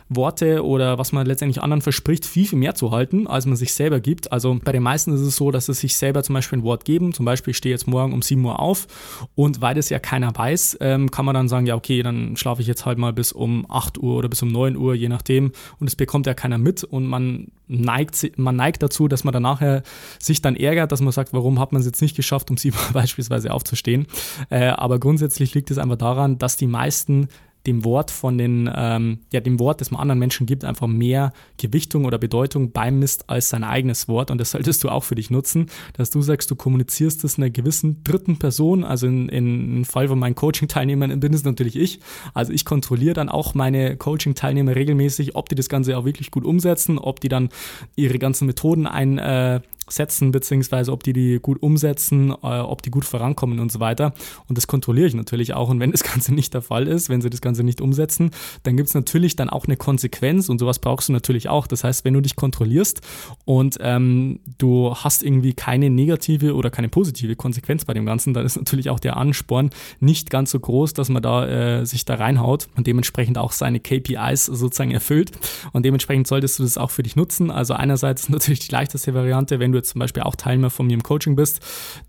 Worte 0.10 0.63
oder 0.65 0.98
was 0.98 1.12
man 1.12 1.25
letztendlich 1.25 1.62
anderen 1.62 1.81
verspricht, 1.81 2.25
viel, 2.25 2.48
viel 2.48 2.60
mehr 2.60 2.75
zu 2.75 2.91
halten, 2.91 3.27
als 3.27 3.45
man 3.45 3.55
sich 3.55 3.74
selber 3.74 4.00
gibt. 4.00 4.31
Also 4.31 4.60
bei 4.63 4.72
den 4.72 4.83
meisten 4.83 5.13
ist 5.13 5.22
es 5.22 5.36
so, 5.36 5.51
dass 5.51 5.67
sie 5.67 5.74
sich 5.74 5.95
selber 5.95 6.24
zum 6.24 6.33
Beispiel 6.33 6.60
ein 6.60 6.63
Wort 6.63 6.86
geben. 6.86 7.13
Zum 7.13 7.25
Beispiel, 7.25 7.51
ich 7.51 7.57
stehe 7.57 7.74
jetzt 7.74 7.88
morgen 7.88 8.13
um 8.13 8.22
7 8.22 8.43
Uhr 8.43 8.60
auf 8.60 8.88
und 9.36 9.62
weil 9.62 9.75
das 9.75 9.89
ja 9.89 10.00
keiner 10.00 10.36
weiß, 10.36 10.77
ähm, 10.81 11.12
kann 11.12 11.25
man 11.25 11.36
dann 11.36 11.48
sagen, 11.48 11.65
ja, 11.65 11.75
okay, 11.75 12.03
dann 12.03 12.36
schlafe 12.38 12.62
ich 12.62 12.67
jetzt 12.67 12.86
halt 12.86 12.98
mal 12.98 13.13
bis 13.13 13.31
um 13.31 13.65
8 13.69 13.98
Uhr 13.98 14.15
oder 14.15 14.29
bis 14.29 14.41
um 14.41 14.50
9 14.50 14.75
Uhr, 14.75 14.93
je 14.93 15.10
nachdem. 15.10 15.51
Und 15.79 15.88
es 15.88 15.95
bekommt 15.95 16.25
ja 16.25 16.33
keiner 16.33 16.57
mit 16.57 16.83
und 16.83 17.05
man 17.05 17.51
neigt, 17.67 18.38
man 18.38 18.55
neigt 18.55 18.83
dazu, 18.83 19.07
dass 19.07 19.24
man 19.24 19.33
dann 19.33 19.43
nachher 19.43 19.83
sich 20.19 20.41
dann 20.41 20.55
ärgert, 20.55 20.91
dass 20.91 21.01
man 21.01 21.12
sagt, 21.12 21.33
warum 21.33 21.60
hat 21.60 21.72
man 21.72 21.79
es 21.79 21.86
jetzt 21.86 22.01
nicht 22.01 22.15
geschafft, 22.15 22.50
um 22.50 22.57
7 22.57 22.75
Uhr 22.75 22.83
beispielsweise 22.93 23.51
aufzustehen. 23.53 24.07
Äh, 24.50 24.67
aber 24.67 25.00
grundsätzlich 25.00 25.53
liegt 25.53 25.72
es 25.72 25.77
einfach 25.77 25.98
daran, 25.98 26.38
dass 26.38 26.57
die 26.57 26.67
meisten 26.67 27.29
dem 27.65 27.86
Wort 27.86 28.12
von 28.12 28.38
den, 28.38 28.70
ähm, 28.75 29.20
ja, 29.32 29.39
dem 29.39 29.60
Wort, 29.60 29.79
das 29.79 29.91
man 29.91 30.01
anderen 30.01 30.20
Menschen 30.20 30.46
gibt, 30.46 30.65
einfach 30.65 30.88
mehr 30.88 31.32
Gewichtung 31.58 32.05
oder 32.05 32.17
Bedeutung 32.17 32.72
beimisst 32.72 33.29
als 33.29 33.50
sein 33.50 33.63
eigenes 33.63 34.08
Wort. 34.08 34.32
Und 34.32 34.39
das 34.39 34.51
solltest 34.51 34.84
du 34.84 34.89
auch 34.89 35.03
für 35.03 35.15
dich 35.15 35.29
nutzen, 35.29 35.67
dass 35.93 36.10
du 36.10 36.22
sagst, 36.22 36.51
du 36.51 36.55
kommunizierst 36.55 37.24
es 37.24 37.38
einer 37.38 37.50
gewissen 37.50 38.03
dritten 38.03 38.38
Person. 38.38 38.84
Also 38.84 39.08
in, 39.08 39.29
in, 39.29 39.77
im 39.77 39.86
Fall 39.86 40.10
von 40.10 40.20
meinen 40.20 40.36
Coaching-Teilnehmern 40.36 41.20
bin 41.20 41.34
es 41.34 41.43
natürlich 41.43 41.77
ich. 41.77 42.00
Also 42.34 42.51
ich 42.51 42.65
kontrolliere 42.65 43.13
dann 43.13 43.29
auch 43.29 43.53
meine 43.53 43.96
Coaching-Teilnehmer 43.96 44.75
regelmäßig, 44.75 45.36
ob 45.36 45.48
die 45.48 45.55
das 45.55 45.70
Ganze 45.70 45.98
auch 45.98 46.05
wirklich 46.05 46.32
gut 46.32 46.43
umsetzen, 46.43 46.98
ob 46.98 47.22
die 47.22 47.29
dann 47.29 47.50
ihre 47.96 48.20
ganzen 48.20 48.46
Methoden 48.46 48.88
ein, 48.88 49.17
äh, 49.17 49.62
setzen, 49.89 50.31
beziehungsweise 50.31 50.91
ob 50.91 51.03
die 51.03 51.13
die 51.13 51.39
gut 51.41 51.61
umsetzen, 51.61 52.31
äh, 52.31 52.59
ob 52.59 52.81
die 52.81 52.91
gut 52.91 53.05
vorankommen 53.05 53.59
und 53.59 53.71
so 53.71 53.79
weiter. 53.79 54.13
Und 54.47 54.57
das 54.57 54.67
kontrolliere 54.67 55.07
ich 55.07 55.15
natürlich 55.15 55.53
auch. 55.53 55.69
Und 55.69 55.79
wenn 55.79 55.91
das 55.91 56.03
Ganze 56.13 56.33
nicht 56.33 56.53
der 56.53 56.61
Fall 56.61 56.87
ist, 56.87 57.09
wenn 57.09 57.21
sie 57.21 57.29
das 57.29 57.41
Ganze 57.41 57.63
nicht 57.63 57.81
umsetzen, 57.81 58.31
dann 58.63 58.77
gibt 58.77 58.89
es 58.89 58.95
natürlich 58.95 59.35
dann 59.35 59.49
auch 59.49 59.65
eine 59.65 59.77
Konsequenz 59.77 60.49
und 60.49 60.59
sowas 60.59 60.79
brauchst 60.79 61.09
du 61.09 61.13
natürlich 61.13 61.49
auch. 61.49 61.67
Das 61.67 61.83
heißt, 61.83 62.05
wenn 62.05 62.13
du 62.13 62.21
dich 62.21 62.35
kontrollierst 62.35 63.01
und 63.45 63.77
ähm, 63.81 64.39
du 64.57 64.95
hast 64.95 65.23
irgendwie 65.23 65.53
keine 65.53 65.89
negative 65.89 66.55
oder 66.55 66.69
keine 66.69 66.89
positive 66.89 67.35
Konsequenz 67.35 67.85
bei 67.85 67.93
dem 67.93 68.05
Ganzen, 68.05 68.33
dann 68.33 68.45
ist 68.45 68.55
natürlich 68.55 68.89
auch 68.89 68.99
der 68.99 69.17
Ansporn 69.17 69.69
nicht 69.99 70.29
ganz 70.29 70.51
so 70.51 70.59
groß, 70.59 70.93
dass 70.93 71.09
man 71.09 71.21
da 71.21 71.47
äh, 71.81 71.85
sich 71.85 72.05
da 72.05 72.15
reinhaut 72.15 72.67
und 72.75 72.87
dementsprechend 72.87 73.37
auch 73.37 73.51
seine 73.51 73.79
KPIs 73.79 74.45
sozusagen 74.45 74.91
erfüllt. 74.91 75.31
Und 75.71 75.85
dementsprechend 75.85 76.27
solltest 76.27 76.59
du 76.59 76.63
das 76.63 76.77
auch 76.77 76.91
für 76.91 77.03
dich 77.03 77.15
nutzen. 77.15 77.51
Also 77.51 77.73
einerseits 77.73 78.29
natürlich 78.29 78.59
die 78.59 78.71
leichteste 78.71 79.13
Variante, 79.13 79.59
wenn 79.59 79.72
du 79.73 79.77
jetzt 79.79 79.89
zum 79.89 79.99
Beispiel 79.99 80.23
auch 80.23 80.35
Teilnehmer 80.35 80.69
von 80.69 80.87
mir 80.87 80.93
im 80.93 81.03
Coaching 81.03 81.35
bist, 81.35 81.59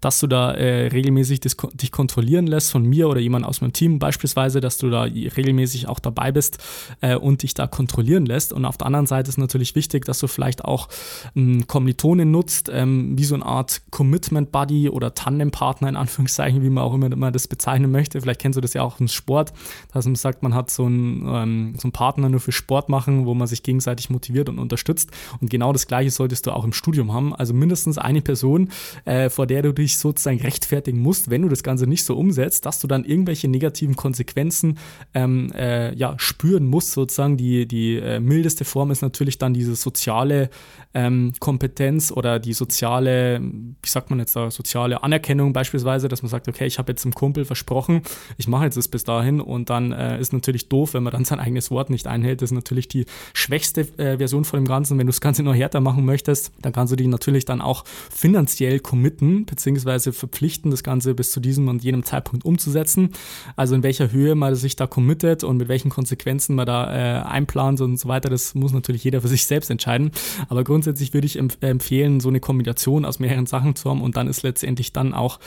dass 0.00 0.21
du 0.21 0.26
da 0.26 0.52
äh, 0.52 0.87
regelmäßig 0.88 1.40
das, 1.40 1.56
dich 1.75 1.90
kontrollieren 1.90 2.47
lässt 2.47 2.71
von 2.71 2.85
mir 2.85 3.09
oder 3.09 3.21
jemand 3.21 3.44
aus 3.44 3.61
meinem 3.61 3.73
Team 3.73 3.99
beispielsweise, 3.99 4.61
dass 4.61 4.78
du 4.78 4.90
da 4.90 5.02
regelmäßig 5.02 5.88
auch 5.88 5.99
dabei 5.99 6.33
bist 6.33 6.59
äh, 7.00 7.16
und 7.16 7.42
dich 7.42 7.54
da 7.54 7.66
kontrollieren 7.66 8.26
lässt. 8.26 8.52
Und 8.52 8.64
auf 8.64 8.78
der 8.78 8.87
anderen 8.87 9.06
Seite 9.06 9.28
ist 9.28 9.38
natürlich 9.38 9.75
wichtig, 9.75 10.04
dass 10.04 10.18
du 10.18 10.26
vielleicht 10.26 10.64
auch 10.64 10.88
ähm, 11.35 11.66
Kommilitonen 11.66 12.30
nutzt, 12.30 12.71
ähm, 12.73 13.18
wie 13.18 13.25
so 13.25 13.35
eine 13.35 13.47
Art 13.47 13.83
Commitment 13.90 14.52
Buddy 14.52 14.88
oder 14.88 15.14
Tandempartner 15.14 15.88
in 15.88 15.97
Anführungszeichen, 15.97 16.62
wie 16.62 16.71
man 16.71 16.85
auch 16.85 16.94
immer, 16.94 17.11
immer 17.11 17.33
das 17.33 17.49
bezeichnen 17.49 17.90
möchte. 17.90 18.21
Vielleicht 18.21 18.40
kennst 18.40 18.56
du 18.56 18.61
das 18.61 18.75
ja 18.75 18.83
auch 18.83 19.00
im 19.00 19.09
Sport, 19.09 19.52
dass 19.92 20.04
man 20.04 20.14
sagt, 20.14 20.42
man 20.42 20.54
hat 20.54 20.71
so 20.71 20.85
einen, 20.85 21.26
ähm, 21.26 21.75
so 21.76 21.87
einen 21.87 21.92
Partner 21.92 22.28
nur 22.28 22.40
für 22.40 22.52
Sport 22.52 22.88
machen, 22.88 23.26
wo 23.26 23.35
man 23.35 23.47
sich 23.47 23.62
gegenseitig 23.62 24.11
motiviert 24.11 24.49
und 24.49 24.59
unterstützt. 24.59 25.11
Und 25.40 25.50
genau 25.50 25.73
das 25.73 25.87
Gleiche 25.87 26.11
solltest 26.11 26.47
du 26.47 26.50
auch 26.50 26.64
im 26.64 26.73
Studium 26.73 27.12
haben. 27.12 27.35
Also 27.35 27.54
mindestens 27.55 27.99
eine 27.99 28.23
Person, 28.23 28.71
äh, 29.05 29.31
vor 29.31 29.47
der 29.47 29.63
du 29.63 29.73
dich 29.73 29.99
sozusagen 29.99 30.41
rechtfertigen 30.41 30.99
musst, 30.99 31.31
wenn 31.31 31.43
du 31.43 31.49
das 31.49 31.63
Ganze 31.63 31.87
nicht 31.87 32.05
so 32.05 32.17
umsetzt, 32.17 32.67
dass 32.67 32.81
du 32.81 32.87
dann 32.87 33.05
irgendwelche 33.05 33.49
negativen 33.49 33.97
Konsequenzen 33.97 34.79
ähm, 35.15 35.51
äh, 35.55 35.95
ja, 35.95 36.15
spüren 36.19 36.67
musst, 36.67 36.93
sozusagen. 36.93 37.37
Die, 37.37 37.67
die 37.67 37.97
äh, 37.97 38.21
mildeste 38.21 38.65
Form 38.65 38.91
ist 38.91 39.03
natürlich 39.03 39.39
dann 39.39 39.55
diese 39.55 39.77
soziale 39.77 40.51
ähm, 40.95 41.33
Kompetenz 41.41 42.13
oder 42.13 42.39
die 42.39 42.53
soziale, 42.53 43.41
wie 43.41 43.89
sagt 43.89 44.11
man 44.11 44.19
jetzt 44.19 44.37
da, 44.37 44.51
soziale 44.51 45.03
Anerkennung 45.03 45.53
beispielsweise, 45.53 46.09
dass 46.09 46.23
man 46.23 46.31
sagt, 46.31 46.49
okay, 46.49 46.67
ich 46.67 46.79
habe 46.79 46.93
jetzt 46.93 47.05
dem 47.05 47.15
Kumpel 47.15 47.45
versprochen, 47.45 48.03
ich 48.39 48.49
mache 48.49 48.65
jetzt 48.65 48.77
das 48.77 48.89
bis 48.89 49.05
dahin 49.05 49.41
und 49.41 49.71
dann 49.71 49.93
äh, 49.93 50.21
ist 50.21 50.33
natürlich 50.33 50.69
doof, 50.69 50.95
wenn 50.95 51.03
man 51.03 51.13
dann 51.13 51.25
sein 51.25 51.41
eigenes 51.41 51.71
Wort 51.71 51.91
nicht 51.91 52.07
einhält. 52.07 52.43
Das 52.43 52.51
ist 52.51 52.55
natürlich 52.55 52.89
die 52.89 53.07
schwächste 53.33 53.83
äh, 53.99 54.19
Version 54.19 54.45
von 54.45 54.61
dem 54.61 54.67
Ganzen. 54.67 54.99
Wenn 54.99 55.07
du 55.07 55.11
das 55.13 55.21
Ganze 55.21 55.43
noch 55.43 55.55
härter 55.55 55.81
machen 55.81 56.05
möchtest, 56.05 56.53
dann 56.63 56.73
kannst 56.73 56.93
du 56.93 56.97
dich 56.97 57.09
natürlich 57.09 57.44
dann 57.45 57.61
auch 57.61 57.85
finanziell 58.11 58.81
committen, 58.81 59.47
beziehungsweise 59.47 60.13
verpflichten, 60.13 60.71
das 60.71 60.83
Ganze 60.83 61.15
bis 61.15 61.31
zu 61.31 61.41
diesem 61.41 61.69
und 61.69 61.83
jenem 61.83 62.05
Zeitpunkt 62.05 62.45
umzusetzen. 62.45 63.11
Also 63.57 63.75
in 63.75 63.83
welcher 63.83 64.13
Höhe 64.13 64.35
man 64.35 64.55
sich 64.55 64.77
da 64.77 64.87
committet 64.87 65.45
und 65.45 65.57
mit 65.57 65.69
welchen 65.69 65.91
Konsequenzen 65.91 66.55
man 66.55 66.67
da 66.67 66.93
äh, 66.93 67.23
einplant 67.25 67.81
und 67.81 67.99
so 67.99 68.09
weiter, 68.09 68.31
das 68.31 68.55
muss 68.55 68.73
natürlich 68.73 69.05
jeder 69.05 69.21
für 69.21 69.29
sich 69.29 69.47
selbst 69.47 69.71
entscheiden. 69.71 70.11
Aber 70.49 70.65
grundsätzlich 70.65 71.15
würde 71.15 71.27
ich 71.27 71.39
empf 71.39 71.57
empfehlen, 71.61 72.21
so 72.21 72.29
eine 72.29 72.41
Kombination 72.41 73.05
aus 73.05 73.19
mehreren 73.19 73.47
Sachen 73.47 73.75
zu 73.77 73.91
haben 73.91 74.03
und 74.03 74.17
dann 74.17 74.29
ist 74.29 74.43
letztendlich 74.43 74.93
dann 74.93 75.15
auch 75.15 75.39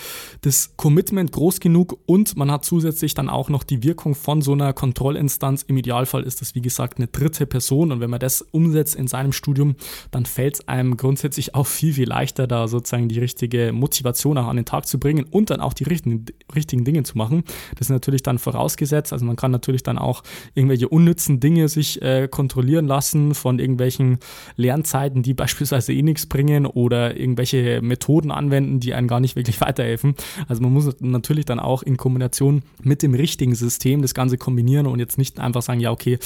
das 0.42 0.74
Commitment 0.77 1.32
groß 1.32 1.60
genug 1.60 2.00
und 2.06 2.38
man 2.38 2.51
hat 2.51 2.66
zusätzlich 2.66 3.13
dann 3.13 3.30
auch 3.30 3.50
noch 3.50 3.63
die 3.63 3.84
Wirkung 3.84 4.16
von 4.16 4.42
so 4.42 4.54
einer 4.54 4.74
Kontrollinstanz. 4.74 5.63
Im 5.63 5.77
Idealfall 5.77 6.24
ist 6.24 6.42
das, 6.42 6.56
wie 6.56 6.62
gesagt, 6.62 6.98
eine 6.98 7.08
dritte 7.08 7.46
Person 7.46 7.92
und 7.92 8.00
wenn 8.00 8.10
man 8.10 8.20
das 8.20 8.42
umsetzt 8.42 8.96
in 8.96 9.08
seinem 9.08 9.32
Studium, 9.32 9.75
dann 10.12 10.25
fällt 10.25 10.56
es 10.56 10.68
einem 10.68 10.98
grundsätzlich 10.98 11.56
auch 11.56 11.68
viel, 11.68 11.87
viel 11.94 12.08
leichter, 12.08 12.48
da 12.48 12.67
sozusagen 12.67 13.08
die 13.10 13.20
richtige 13.20 13.72
Motivation 13.74 14.38
auch 14.38 14.48
an 14.48 14.56
den 14.56 14.65
Tag 14.65 14.88
zu 14.88 15.00
bringen 15.00 15.25
und 15.29 15.50
dann 15.50 15.62
auch 15.62 15.74
die 15.74 15.84
richtigen, 15.84 16.25
richtigen 16.53 16.86
Dinge 16.86 17.03
zu 17.03 17.17
machen. 17.17 17.44
Das 17.75 17.88
ist 17.88 17.89
natürlich 17.89 18.24
dann 18.24 18.38
vorausgesetzt. 18.39 19.13
Also 19.13 19.25
man 19.25 19.36
kann 19.36 19.51
natürlich 19.51 19.84
dann 19.84 19.98
auch 19.98 20.24
irgendwelche 20.53 20.89
unnützen 20.89 21.39
Dinge 21.39 21.70
sich 21.70 22.01
äh, 22.01 22.27
kontrollieren 22.27 22.88
lassen 22.88 23.34
von 23.34 23.60
irgendwelchen 23.60 24.20
Lernzeiten, 24.56 25.24
die 25.24 25.34
beispielsweise 25.36 25.94
eh 25.94 26.01
nichts 26.01 26.25
bringen 26.25 26.65
oder 26.65 27.17
irgendwelche 27.17 27.82
Methoden 27.82 28.32
anwenden, 28.32 28.79
die 28.79 28.94
einen 28.94 29.08
gar 29.08 29.20
nicht 29.20 29.36
wirklich 29.36 29.62
weiterhelfen. 29.62 30.15
Also 30.48 30.62
man 30.62 30.74
muss 30.74 30.88
natürlich 31.00 31.46
dann 31.46 31.60
auch 31.60 31.84
in 31.84 31.98
Kombination 31.98 32.63
mit 32.82 33.03
dem 33.03 33.13
richtigen 33.13 33.56
System 33.56 34.01
das 34.01 34.13
Ganze 34.13 34.38
kombinieren 34.38 34.88
und 34.88 35.00
jetzt 35.00 35.17
nicht 35.17 35.39
einfach 35.39 35.62
sagen, 35.62 35.79
ja, 35.79 35.91
okay, 35.91 36.20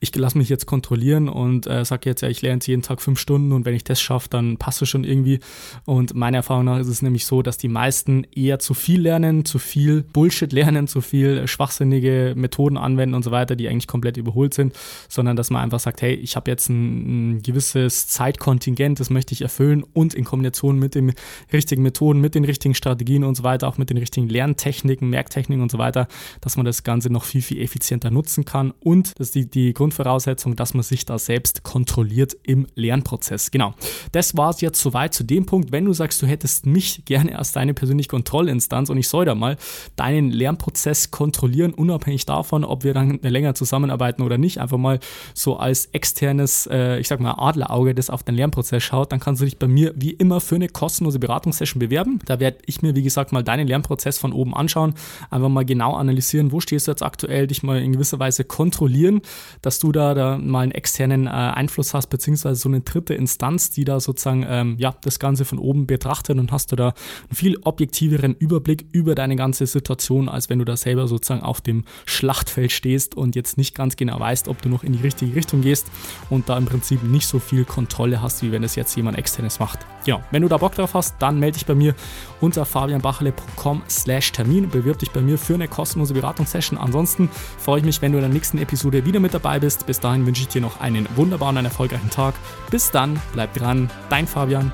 ich 0.00 0.14
lasse 0.14 0.38
mich 0.38 0.48
jetzt 0.48 0.66
kontrollieren 0.66 1.28
und 1.28 1.66
äh, 1.66 1.84
sage 1.84 2.08
jetzt, 2.10 2.22
ja, 2.22 2.28
ich 2.28 2.42
lerne 2.42 2.56
jetzt 2.56 2.66
jeden 2.66 2.82
Tag 2.82 3.00
fünf 3.00 3.18
Stunden 3.18 3.52
und 3.52 3.64
wenn 3.64 3.74
ich 3.74 3.84
das 3.84 4.00
schaffe, 4.00 4.28
dann 4.28 4.56
passt 4.56 4.82
es 4.82 4.88
schon 4.88 5.04
irgendwie. 5.06 5.40
Und 5.84 6.14
meiner 6.14 6.38
Erfahrung 6.38 6.64
nach 6.64 6.78
ist 6.78 6.88
es 6.88 7.02
nämlich 7.02 7.26
so, 7.26 7.42
dass 7.42 7.58
die 7.58 7.68
meisten 7.68 8.24
eher 8.34 8.58
zu 8.58 8.74
viel 8.74 9.00
lernen, 9.00 9.44
zu 9.44 9.58
viel 9.58 10.02
Bullshit 10.02 10.52
lernen, 10.52 10.88
zu 10.88 11.00
viel 11.00 11.46
schwachsinnige 11.46 12.34
Methoden 12.36 12.76
anwenden 12.76 13.14
und 13.14 13.22
so 13.22 13.30
weiter, 13.30 13.56
die 13.56 13.68
eigentlich 13.68 13.86
komplett 13.86 14.16
überholt 14.16 14.54
sind, 14.54 14.74
sondern 15.08 15.36
dass 15.36 15.50
man 15.50 15.62
einfach 15.62 15.80
sagt, 15.80 16.02
hey, 16.02 16.14
ich 16.14 16.36
habe 16.36 16.50
jetzt 16.50 16.68
ein, 16.68 17.36
ein 17.36 17.42
gewisses 17.42 18.08
Zeitkontingent, 18.08 19.00
das 19.00 19.10
möchte 19.10 19.32
ich 19.32 19.42
erfüllen 19.42 19.84
und 19.92 20.14
in 20.14 20.24
Kombination 20.24 20.78
mit 20.78 20.94
den 20.94 21.12
richtigen 21.52 21.82
Methoden, 21.82 22.20
mit 22.20 22.34
den 22.34 22.44
richtigen 22.44 22.74
Strategien 22.74 23.24
und 23.24 23.36
so 23.36 23.42
weiter, 23.42 23.68
auch 23.68 23.78
mit 23.78 23.90
den 23.90 23.98
richtigen 23.98 24.28
Lerntechniken, 24.28 25.08
Merktechniken 25.08 25.62
und 25.62 25.70
so 25.70 25.78
weiter, 25.78 26.08
dass 26.40 26.56
man 26.56 26.66
das 26.66 26.82
Ganze 26.82 27.10
noch 27.10 27.24
viel, 27.24 27.42
viel 27.42 27.60
effizienter 27.60 28.10
nutzen 28.10 28.44
kann. 28.44 28.72
Und 28.80 29.12
das 29.18 29.28
ist 29.28 29.34
die, 29.34 29.50
die 29.50 29.72
Grundvoraussetzung, 29.72 30.56
dass 30.56 30.74
man 30.74 30.82
sich 30.82 31.04
da 31.04 31.18
selbst 31.18 31.62
kontrolliert 31.62 32.36
im 32.42 32.66
Lernprozess. 32.74 33.50
Genau. 33.50 33.74
Das 34.12 34.36
war 34.36 34.50
es 34.50 34.60
jetzt 34.60 34.80
soweit 34.80 34.95
zu 35.10 35.24
dem 35.24 35.44
Punkt. 35.44 35.72
Wenn 35.72 35.84
du 35.84 35.92
sagst, 35.92 36.22
du 36.22 36.26
hättest 36.26 36.64
mich 36.64 37.04
gerne 37.04 37.38
als 37.38 37.52
deine 37.52 37.74
persönliche 37.74 38.08
Kontrollinstanz 38.08 38.88
und 38.88 38.96
ich 38.96 39.08
soll 39.08 39.26
da 39.26 39.34
mal 39.34 39.56
deinen 39.94 40.30
Lernprozess 40.30 41.10
kontrollieren, 41.10 41.74
unabhängig 41.74 42.24
davon, 42.24 42.64
ob 42.64 42.82
wir 42.82 42.94
dann 42.94 43.18
länger 43.22 43.54
zusammenarbeiten 43.54 44.22
oder 44.22 44.38
nicht, 44.38 44.58
einfach 44.58 44.78
mal 44.78 44.98
so 45.34 45.58
als 45.58 45.86
externes, 45.92 46.66
äh, 46.72 46.98
ich 46.98 47.08
sag 47.08 47.20
mal, 47.20 47.34
Adlerauge, 47.36 47.94
das 47.94 48.08
auf 48.08 48.22
deinen 48.22 48.36
Lernprozess 48.36 48.82
schaut, 48.82 49.12
dann 49.12 49.20
kannst 49.20 49.42
du 49.42 49.44
dich 49.44 49.58
bei 49.58 49.68
mir 49.68 49.92
wie 49.96 50.12
immer 50.12 50.40
für 50.40 50.54
eine 50.54 50.68
kostenlose 50.68 51.18
Beratungssession 51.18 51.78
bewerben. 51.78 52.20
Da 52.24 52.40
werde 52.40 52.58
ich 52.64 52.80
mir, 52.80 52.94
wie 52.94 53.02
gesagt, 53.02 53.32
mal 53.32 53.42
deinen 53.42 53.68
Lernprozess 53.68 54.18
von 54.18 54.32
oben 54.32 54.54
anschauen, 54.54 54.94
einfach 55.30 55.50
mal 55.50 55.66
genau 55.66 55.94
analysieren, 55.94 56.52
wo 56.52 56.60
stehst 56.60 56.86
du 56.86 56.92
jetzt 56.92 57.02
aktuell, 57.02 57.46
dich 57.46 57.62
mal 57.62 57.82
in 57.82 57.92
gewisser 57.92 58.18
Weise 58.18 58.44
kontrollieren, 58.44 59.20
dass 59.60 59.78
du 59.78 59.92
da, 59.92 60.14
da 60.14 60.38
mal 60.38 60.60
einen 60.60 60.72
externen 60.72 61.26
äh, 61.26 61.30
Einfluss 61.30 61.92
hast, 61.92 62.06
beziehungsweise 62.06 62.60
so 62.60 62.68
eine 62.68 62.80
dritte 62.80 63.14
Instanz, 63.14 63.70
die 63.70 63.84
da 63.84 64.00
sozusagen 64.00 64.46
ähm, 64.48 64.76
ja, 64.78 64.85
das 65.00 65.18
Ganze 65.18 65.44
von 65.44 65.58
oben 65.58 65.86
betrachtet 65.86 66.38
und 66.38 66.52
hast 66.52 66.72
du 66.72 66.76
da 66.76 66.88
einen 66.88 67.34
viel 67.34 67.58
objektiveren 67.62 68.34
Überblick 68.34 68.86
über 68.92 69.14
deine 69.14 69.36
ganze 69.36 69.66
Situation, 69.66 70.28
als 70.28 70.50
wenn 70.50 70.58
du 70.58 70.64
da 70.64 70.76
selber 70.76 71.08
sozusagen 71.08 71.42
auf 71.42 71.60
dem 71.60 71.84
Schlachtfeld 72.04 72.72
stehst 72.72 73.14
und 73.14 73.34
jetzt 73.34 73.58
nicht 73.58 73.74
ganz 73.74 73.96
genau 73.96 74.20
weißt, 74.20 74.48
ob 74.48 74.62
du 74.62 74.68
noch 74.68 74.84
in 74.84 74.92
die 74.92 75.00
richtige 75.00 75.34
Richtung 75.34 75.62
gehst 75.62 75.86
und 76.30 76.48
da 76.48 76.56
im 76.56 76.66
Prinzip 76.66 77.02
nicht 77.02 77.26
so 77.26 77.38
viel 77.38 77.64
Kontrolle 77.64 78.22
hast, 78.22 78.42
wie 78.42 78.52
wenn 78.52 78.64
es 78.64 78.74
jetzt 78.74 78.96
jemand 78.96 79.18
externes 79.18 79.58
macht. 79.58 79.80
Genau, 80.04 80.22
wenn 80.30 80.42
du 80.42 80.48
da 80.48 80.56
Bock 80.56 80.74
drauf 80.74 80.94
hast, 80.94 81.16
dann 81.18 81.40
melde 81.40 81.58
dich 81.58 81.66
bei 81.66 81.74
mir 81.74 81.94
unter 82.40 82.64
fabianbachele.com 82.64 83.82
slash 83.88 84.32
Termin, 84.32 84.70
bewirb 84.70 84.98
dich 85.00 85.10
bei 85.10 85.20
mir 85.20 85.36
für 85.36 85.54
eine 85.54 85.66
kostenlose 85.66 86.14
Beratungssession. 86.14 86.78
Ansonsten 86.78 87.28
freue 87.58 87.80
ich 87.80 87.84
mich, 87.84 88.02
wenn 88.02 88.12
du 88.12 88.18
in 88.18 88.22
der 88.22 88.32
nächsten 88.32 88.58
Episode 88.58 89.04
wieder 89.04 89.18
mit 89.18 89.34
dabei 89.34 89.58
bist. 89.58 89.86
Bis 89.86 89.98
dahin 89.98 90.24
wünsche 90.24 90.42
ich 90.42 90.48
dir 90.48 90.60
noch 90.60 90.80
einen 90.80 91.08
wunderbaren 91.16 91.56
und 91.56 91.64
erfolgreichen 91.64 92.10
Tag. 92.10 92.34
Bis 92.70 92.90
dann, 92.90 93.20
bleib 93.32 93.54
dran, 93.54 93.90
dein 94.08 94.26
Fabian, 94.26 94.72